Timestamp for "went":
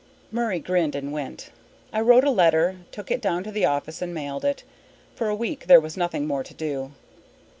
1.13-1.51